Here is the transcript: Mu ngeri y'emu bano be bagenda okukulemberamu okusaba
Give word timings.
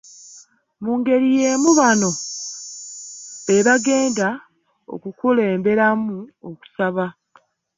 Mu 0.83 0.91
ngeri 0.99 1.27
y'emu 1.39 1.69
bano 1.79 2.09
be 3.45 3.57
bagenda 3.67 4.27
okukulemberamu 4.93 6.15
okusaba 6.49 7.05